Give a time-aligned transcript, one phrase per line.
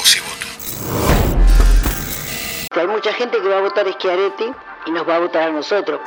[0.00, 0.46] voz y voto.
[2.80, 4.44] Hay mucha gente que va a votar a Schiaretti
[4.86, 6.00] y nos va a votar a nosotros.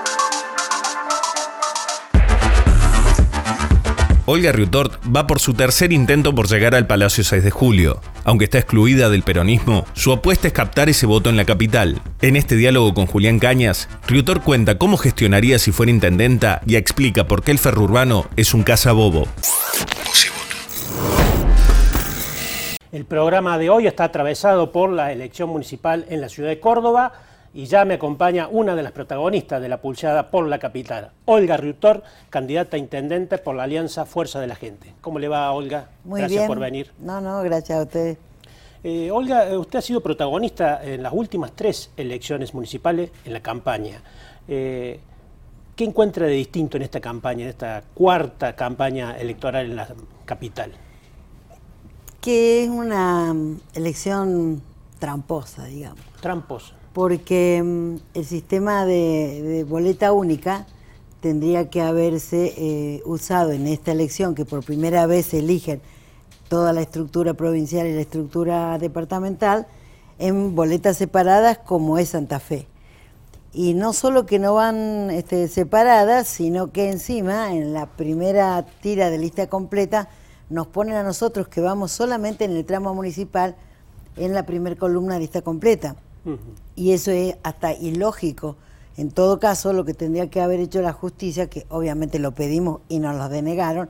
[4.26, 8.00] Olga Riutort va por su tercer intento por llegar al Palacio 6 de Julio.
[8.24, 12.02] Aunque está excluida del peronismo, su apuesta es captar ese voto en la capital.
[12.22, 17.28] En este diálogo con Julián Cañas, Riutort cuenta cómo gestionaría si fuera intendenta y explica
[17.28, 19.28] por qué el ferrurbano es un cazabobo.
[22.94, 27.12] El programa de hoy está atravesado por la elección municipal en la ciudad de Córdoba
[27.52, 31.58] y ya me acompaña una de las protagonistas de la pulseada por la capital, Olga
[31.58, 34.94] Riutor, candidata a intendente por la Alianza Fuerza de la Gente.
[35.02, 35.90] ¿Cómo le va, Olga?
[36.04, 36.48] Muy Gracias bien.
[36.48, 36.92] por venir.
[37.00, 38.20] No, no, gracias a ustedes.
[38.84, 43.40] Eh, Olga, eh, usted ha sido protagonista en las últimas tres elecciones municipales en la
[43.40, 44.04] campaña.
[44.48, 45.00] Eh,
[45.76, 49.88] ¿Qué encuentra de distinto en esta campaña, en esta cuarta campaña electoral en la
[50.26, 50.74] capital?
[52.24, 54.62] Que es una mm, elección
[54.98, 56.74] tramposa, digamos, Tramposa.
[56.94, 60.66] porque mm, el sistema de, de boleta única
[61.20, 65.82] tendría que haberse eh, usado en esta elección, que por primera vez se eligen
[66.48, 69.68] toda la estructura provincial y la estructura departamental,
[70.18, 72.68] en boletas separadas como es Santa Fe.
[73.52, 79.10] Y no solo que no van este, separadas, sino que encima en la primera tira
[79.10, 80.08] de lista completa
[80.50, 83.56] nos ponen a nosotros que vamos solamente en el tramo municipal
[84.16, 85.96] en la primera columna de lista completa.
[86.76, 88.56] Y eso es hasta ilógico.
[88.96, 92.82] En todo caso, lo que tendría que haber hecho la justicia, que obviamente lo pedimos
[92.88, 93.90] y nos lo denegaron,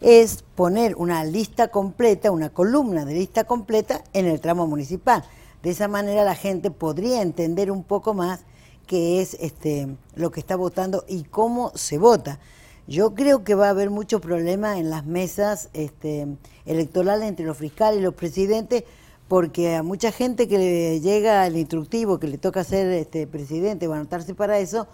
[0.00, 5.24] es poner una lista completa, una columna de lista completa en el tramo municipal.
[5.62, 8.40] De esa manera la gente podría entender un poco más
[8.86, 12.38] qué es este, lo que está votando y cómo se vota.
[12.86, 16.26] Yo creo que va a haber mucho problema en las mesas este,
[16.66, 18.84] electorales entre los fiscales y los presidentes,
[19.28, 23.88] porque a mucha gente que le llega el instructivo, que le toca ser este, presidente
[23.88, 24.86] o anotarse para eso,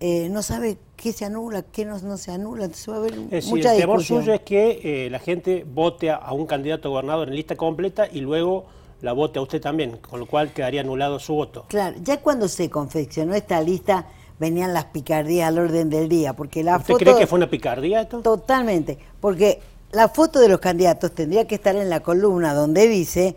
[0.00, 2.66] eh, no sabe qué se anula, qué no, no se anula.
[2.66, 4.22] Entonces va a haber Es decir, mucha el temor discusión.
[4.22, 7.56] suyo es que eh, la gente vote a, a un candidato a gobernador en lista
[7.56, 8.66] completa y luego
[9.00, 11.64] la vote a usted también, con lo cual quedaría anulado su voto.
[11.68, 14.06] Claro, ya cuando se confeccionó esta lista
[14.38, 17.50] venían las picardías al orden del día, porque la ¿Usted foto cree que fue una
[17.50, 18.20] picardía esto?
[18.20, 19.60] totalmente, porque
[19.92, 23.36] la foto de los candidatos tendría que estar en la columna donde dice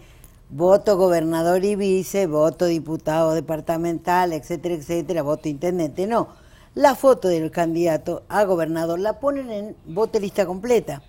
[0.50, 6.08] voto gobernador y vice, voto diputado departamental, etcétera, etcétera, voto intendente.
[6.08, 6.30] No,
[6.74, 11.02] la foto del candidato a gobernador la ponen en voto lista completa.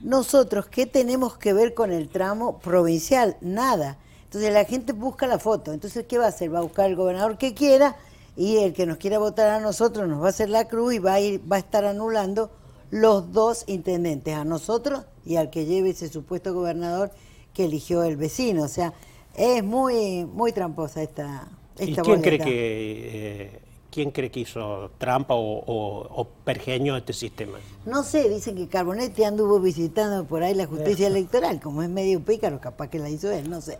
[0.00, 3.36] Nosotros, ¿qué tenemos que ver con el tramo provincial?
[3.40, 3.98] Nada.
[4.24, 5.72] Entonces la gente busca la foto.
[5.72, 6.54] Entonces, ¿qué va a hacer?
[6.54, 7.96] Va a buscar el gobernador que quiera
[8.36, 10.98] y el que nos quiera votar a nosotros nos va a hacer la cruz y
[10.98, 12.50] va a, ir, va a estar anulando
[12.90, 17.10] los dos intendentes, a nosotros y al que lleve ese supuesto gobernador
[17.54, 18.64] que eligió el vecino.
[18.64, 18.92] O sea,
[19.34, 21.48] es muy, muy tramposa esta,
[21.78, 23.60] ¿Y esta quién cree que eh,
[23.90, 27.58] quién cree que hizo trampa o, o, o pergeñó este sistema?
[27.86, 32.20] No sé, dicen que Carbonetti anduvo visitando por ahí la justicia electoral, como es medio
[32.20, 33.78] pícaro, capaz que la hizo él, no sé.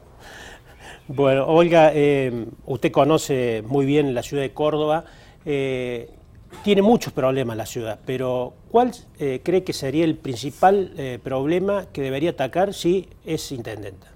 [1.08, 5.04] Bueno, Olga, eh, usted conoce muy bien la ciudad de Córdoba.
[5.44, 6.10] eh,
[6.64, 10.92] tiene muchos problemas la ciudad, pero ¿cuál eh, cree que sería el principal
[11.22, 14.08] problema que debería atacar si es intendenta?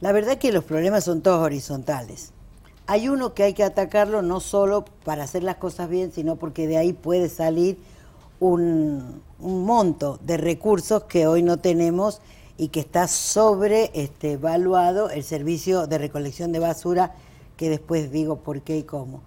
[0.00, 2.32] La verdad que los problemas son todos horizontales.
[2.86, 6.66] Hay uno que hay que atacarlo no solo para hacer las cosas bien, sino porque
[6.66, 7.78] de ahí puede salir
[8.40, 12.20] un, un monto de recursos que hoy no tenemos
[12.56, 17.14] y que está sobre este, evaluado el servicio de recolección de basura,
[17.56, 19.22] que después digo por qué y cómo.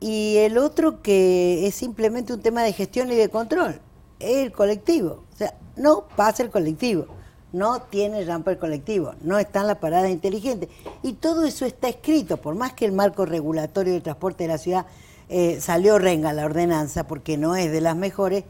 [0.00, 3.80] Y el otro que es simplemente un tema de gestión y de control,
[4.18, 5.24] es el colectivo.
[5.32, 7.06] O sea, no pasa el colectivo,
[7.52, 10.68] no tiene rampa el colectivo, no están las paradas inteligentes.
[11.02, 14.58] Y todo eso está escrito, por más que el marco regulatorio del transporte de la
[14.58, 14.86] ciudad
[15.28, 18.44] eh, salió renga la ordenanza, porque no es de las mejores,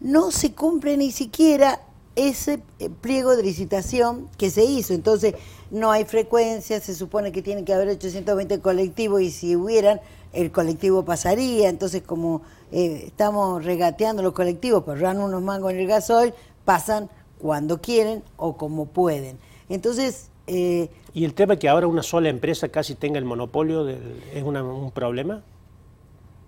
[0.00, 1.80] no se cumple ni siquiera
[2.18, 4.92] ese eh, pliego de licitación que se hizo.
[4.94, 5.34] Entonces,
[5.70, 10.00] no hay frecuencia, se supone que tiene que haber 820 colectivos y si hubieran,
[10.32, 11.68] el colectivo pasaría.
[11.68, 16.34] Entonces, como eh, estamos regateando los colectivos, dan unos mangos en el gasoil,
[16.64, 17.08] pasan
[17.38, 19.38] cuando quieren o como pueden.
[19.68, 23.84] Entonces, eh, ¿Y el tema de que ahora una sola empresa casi tenga el monopolio
[23.84, 25.42] del- es una- un problema?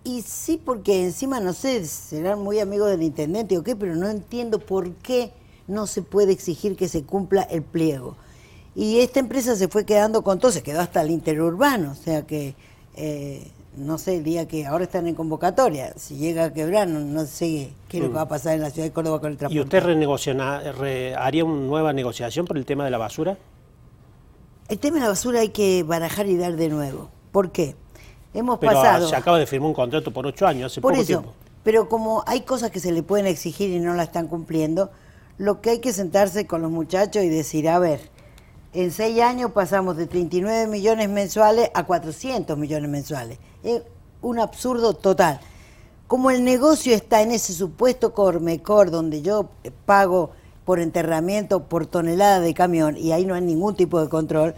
[0.04, 4.08] Y sí, porque encima, no sé, serán muy amigos del intendente o qué, pero no
[4.08, 5.32] entiendo por qué
[5.70, 8.16] no se puede exigir que se cumpla el pliego.
[8.74, 12.26] Y esta empresa se fue quedando con todo, se quedó hasta el interurbano, o sea
[12.26, 12.54] que,
[12.96, 13.46] eh,
[13.76, 17.24] no sé, el día que ahora están en convocatoria, si llega a quebrar, no, no
[17.26, 19.38] sé qué es lo que va a pasar en la ciudad de Córdoba con el
[19.38, 19.58] transporte.
[19.58, 23.36] ¿Y usted re- haría una nueva negociación por el tema de la basura?
[24.68, 27.08] El tema de la basura hay que barajar y dar de nuevo.
[27.32, 27.74] ¿Por qué?
[28.34, 29.08] Hemos Pero pasado...
[29.08, 31.32] se acaba de firmar un contrato por ocho años, hace Por poco eso, tiempo.
[31.64, 34.90] pero como hay cosas que se le pueden exigir y no la están cumpliendo,
[35.40, 38.10] lo que hay que sentarse con los muchachos y decir, a ver,
[38.74, 43.38] en seis años pasamos de 39 millones mensuales a 400 millones mensuales.
[43.62, 43.80] Es
[44.20, 45.40] un absurdo total.
[46.06, 49.48] Como el negocio está en ese supuesto Cormecor, donde yo
[49.86, 50.32] pago
[50.66, 54.54] por enterramiento por tonelada de camión y ahí no hay ningún tipo de control,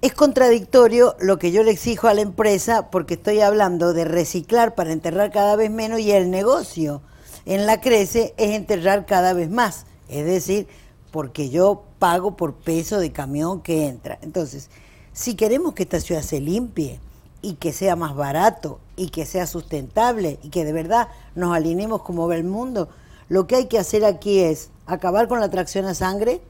[0.00, 4.74] es contradictorio lo que yo le exijo a la empresa porque estoy hablando de reciclar
[4.74, 7.02] para enterrar cada vez menos y el negocio
[7.46, 9.86] en la crece es enterrar cada vez más.
[10.08, 10.66] Es decir,
[11.10, 14.18] porque yo pago por peso de camión que entra.
[14.22, 14.70] Entonces,
[15.12, 17.00] si queremos que esta ciudad se limpie
[17.42, 22.02] y que sea más barato y que sea sustentable y que de verdad nos alineemos
[22.02, 22.88] como ve el mundo,
[23.28, 26.40] lo que hay que hacer aquí es acabar con la tracción a sangre,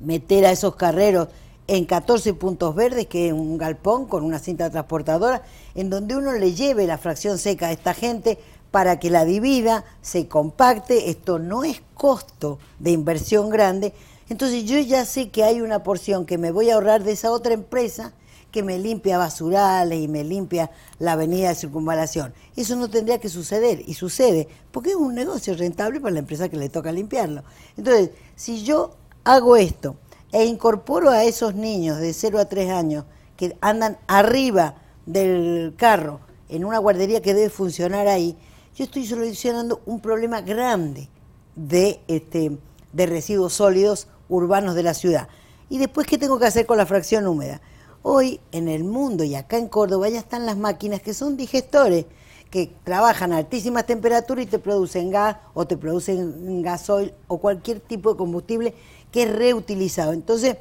[0.00, 1.28] meter a esos carreros
[1.66, 5.42] en 14 puntos verdes, que es un galpón con una cinta transportadora,
[5.74, 8.38] en donde uno le lleve la fracción seca a esta gente
[8.74, 13.94] para que la divida, se compacte, esto no es costo de inversión grande,
[14.28, 17.30] entonces yo ya sé que hay una porción que me voy a ahorrar de esa
[17.30, 18.14] otra empresa
[18.50, 22.34] que me limpia basurales y me limpia la avenida de circunvalación.
[22.56, 26.48] Eso no tendría que suceder y sucede porque es un negocio rentable para la empresa
[26.48, 27.44] que le toca limpiarlo.
[27.76, 29.94] Entonces, si yo hago esto
[30.32, 33.04] e incorporo a esos niños de 0 a 3 años
[33.36, 34.74] que andan arriba
[35.06, 36.18] del carro
[36.48, 38.36] en una guardería que debe funcionar ahí,
[38.74, 41.08] yo estoy solucionando un problema grande
[41.54, 42.58] de, este,
[42.92, 45.28] de residuos sólidos urbanos de la ciudad.
[45.70, 47.60] Y después, ¿qué tengo que hacer con la fracción húmeda?
[48.02, 52.06] Hoy en el mundo y acá en Córdoba ya están las máquinas que son digestores,
[52.50, 57.80] que trabajan a altísimas temperaturas y te producen gas o te producen gasoil o cualquier
[57.80, 58.74] tipo de combustible
[59.10, 60.12] que es reutilizado.
[60.12, 60.56] Entonces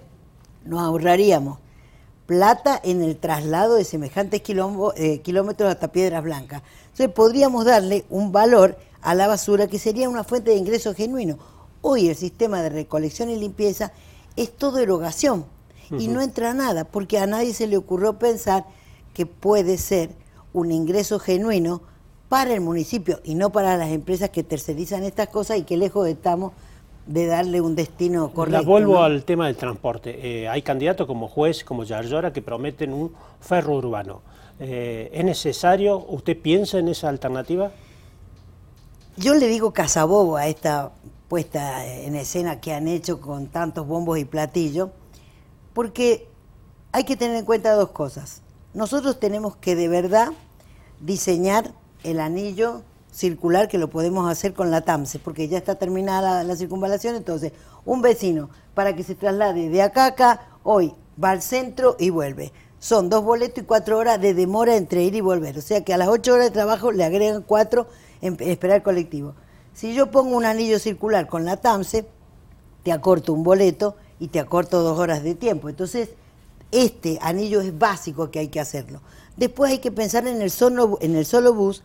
[0.64, 1.60] nos ahorraríamos
[2.26, 6.62] plata en el traslado de semejantes quilombo- eh, kilómetros hasta Piedras Blancas.
[6.84, 11.38] Entonces podríamos darle un valor a la basura que sería una fuente de ingreso genuino.
[11.82, 13.92] Hoy el sistema de recolección y limpieza
[14.36, 15.46] es todo erogación
[16.00, 18.66] y no entra nada porque a nadie se le ocurrió pensar
[19.14, 20.10] que puede ser
[20.54, 21.82] un ingreso genuino
[22.30, 26.08] para el municipio y no para las empresas que tercerizan estas cosas y que lejos
[26.08, 26.54] estamos
[27.06, 28.62] de darle un destino correcto.
[28.62, 29.04] La vuelvo ¿no?
[29.04, 30.44] al tema del transporte.
[30.44, 34.22] Eh, hay candidatos como juez, como Yarlora, que prometen un ferro urbano.
[34.60, 36.06] Eh, ¿Es necesario?
[36.08, 37.72] ¿Usted piensa en esa alternativa?
[39.18, 40.92] Yo le digo casabobo a esta
[41.28, 44.90] puesta en escena que han hecho con tantos bombos y platillos,
[45.74, 46.28] porque
[46.92, 48.42] hay que tener en cuenta dos cosas.
[48.74, 50.30] Nosotros tenemos que de verdad
[51.00, 51.74] diseñar
[52.04, 52.84] el anillo
[53.14, 57.16] circular que lo podemos hacer con la TAMSE, porque ya está terminada la, la circunvalación,
[57.16, 57.54] entonces
[57.86, 60.94] un vecino para que se traslade de acá a acá, hoy
[61.24, 62.52] va al centro y vuelve.
[62.80, 65.94] Son dos boletos y cuatro horas de demora entre ir y volver, o sea que
[65.94, 69.36] a las ocho horas de trabajo le agregan cuatro en en esperar colectivo.
[69.74, 72.06] Si yo pongo un anillo circular con la TAMSE,
[72.84, 75.68] te acorto un boleto y te acorto dos horas de tiempo.
[75.68, 76.10] Entonces,
[76.72, 79.02] este anillo es básico que hay que hacerlo.
[79.36, 81.84] Después hay que pensar en el solo, en el solo bus,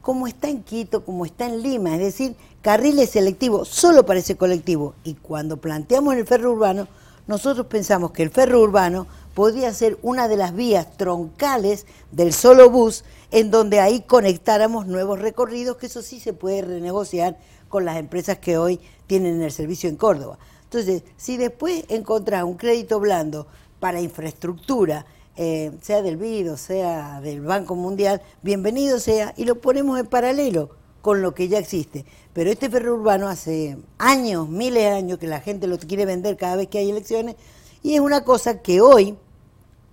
[0.00, 4.36] como está en Quito, como está en Lima, es decir, carriles selectivos solo para ese
[4.36, 4.94] colectivo.
[5.04, 6.88] Y cuando planteamos el ferro urbano,
[7.26, 12.70] nosotros pensamos que el ferro urbano podría ser una de las vías troncales del solo
[12.70, 17.96] bus, en donde ahí conectáramos nuevos recorridos, que eso sí se puede renegociar con las
[17.98, 20.38] empresas que hoy tienen el servicio en Córdoba.
[20.64, 23.46] Entonces, si después encontrás un crédito blando
[23.78, 25.06] para infraestructura,
[25.42, 30.04] eh, sea del BID o sea del Banco Mundial, bienvenido sea, y lo ponemos en
[30.04, 30.68] paralelo
[31.00, 32.04] con lo que ya existe.
[32.34, 36.36] Pero este ferro urbano hace años, miles de años, que la gente lo quiere vender
[36.36, 37.36] cada vez que hay elecciones,
[37.82, 39.16] y es una cosa que hoy,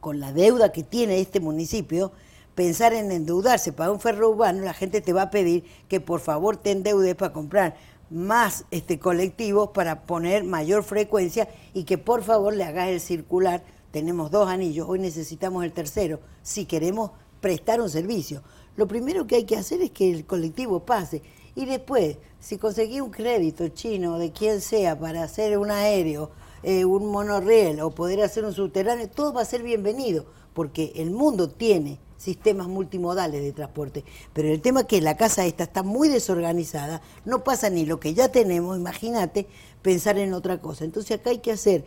[0.02, 2.12] con la deuda que tiene este municipio,
[2.54, 6.20] pensar en endeudarse para un ferro urbano, la gente te va a pedir que por
[6.20, 7.78] favor te endeudes para comprar
[8.10, 13.64] más este colectivos para poner mayor frecuencia y que por favor le hagas el circular.
[13.92, 18.44] Tenemos dos anillos, hoy necesitamos el tercero, si queremos prestar un servicio.
[18.76, 21.22] Lo primero que hay que hacer es que el colectivo pase
[21.56, 26.30] y después, si conseguí un crédito chino de quien sea para hacer un aéreo,
[26.62, 31.10] eh, un monorriel o poder hacer un subterráneo, todo va a ser bienvenido, porque el
[31.10, 34.04] mundo tiene sistemas multimodales de transporte.
[34.34, 38.00] Pero el tema es que la casa esta está muy desorganizada, no pasa ni lo
[38.00, 39.48] que ya tenemos, imagínate
[39.82, 40.86] pensar en otra cosa.
[40.86, 41.86] Entonces acá hay que hacer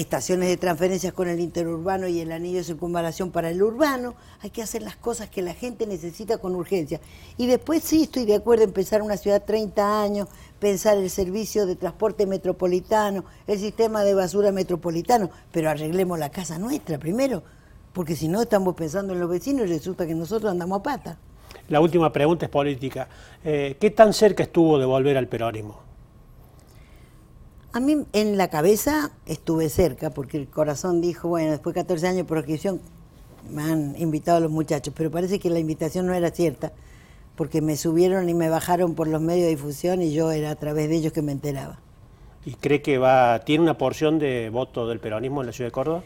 [0.00, 4.50] estaciones de transferencias con el interurbano y el anillo de circunvalación para el urbano, hay
[4.50, 7.00] que hacer las cosas que la gente necesita con urgencia.
[7.36, 10.28] Y después sí estoy de acuerdo en pensar una ciudad 30 años,
[10.58, 16.58] pensar el servicio de transporte metropolitano, el sistema de basura metropolitano, pero arreglemos la casa
[16.58, 17.42] nuestra primero,
[17.92, 21.18] porque si no estamos pensando en los vecinos y resulta que nosotros andamos a pata.
[21.68, 23.06] La última pregunta es política.
[23.44, 25.89] Eh, ¿Qué tan cerca estuvo de volver al peronismo?
[27.72, 32.06] A mí en la cabeza estuve cerca, porque el corazón dijo, bueno, después de 14
[32.08, 32.80] años de proscripción
[33.48, 36.72] me han invitado a los muchachos, pero parece que la invitación no era cierta,
[37.36, 40.56] porque me subieron y me bajaron por los medios de difusión y yo era a
[40.56, 41.78] través de ellos que me enteraba.
[42.44, 45.72] ¿Y cree que va tiene una porción de voto del peronismo en la ciudad de
[45.72, 46.02] Córdoba?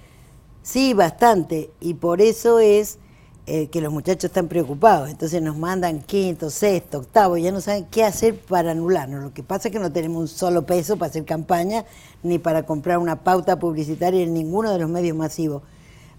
[0.62, 2.98] Sí, bastante, y por eso es
[3.46, 7.84] eh, que los muchachos están preocupados, entonces nos mandan quinto, sexto, octavo, ya no saben
[7.90, 9.22] qué hacer para anularnos.
[9.22, 11.84] Lo que pasa es que no tenemos un solo peso para hacer campaña
[12.22, 15.62] ni para comprar una pauta publicitaria en ninguno de los medios masivos.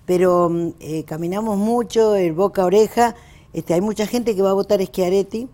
[0.05, 3.15] Pero mm, eh, caminamos mucho, el boca a oreja,
[3.53, 5.47] este, hay mucha gente que va a votar Schiaretti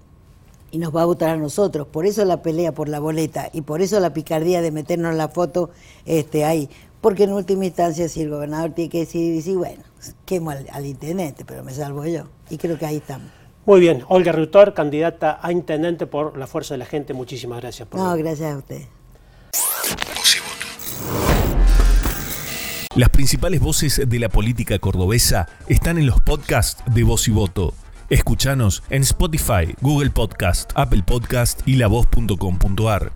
[0.72, 1.88] y nos va a votar a nosotros.
[1.88, 5.30] Por eso la pelea por la boleta y por eso la picardía de meternos la
[5.30, 5.70] foto
[6.06, 6.70] este, ahí.
[7.01, 9.84] Porque en última instancia, si el gobernador tiene que decidir, sí, bueno,
[10.25, 12.25] quemo al, intendente, pero me salvo yo.
[12.50, 13.27] Y creo que ahí estamos.
[13.65, 17.13] Muy bien, Olga Rutor, candidata a intendente por la fuerza de la gente.
[17.13, 17.88] Muchísimas gracias.
[17.88, 18.81] Por no, gracias a usted.
[22.96, 27.74] Las principales voces de la política cordobesa están en los podcasts de Voz y Voto.
[28.10, 33.12] Escuchanos en Spotify, Google Podcast, Apple Podcast y lavoz.com.ar.